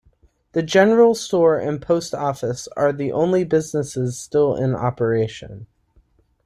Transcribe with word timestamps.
The 0.53 0.63
general 0.63 1.13
store 1.13 1.59
and 1.59 1.79
post 1.79 2.15
office 2.15 2.67
are 2.69 2.91
the 2.91 3.11
only 3.11 3.43
businesses 3.43 4.17
still 4.17 4.55
in 4.55 4.73
operation. 4.73 5.67